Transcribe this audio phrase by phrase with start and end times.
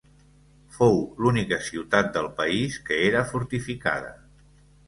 [0.77, 4.15] Fou l'única ciutat del país que era fortificada.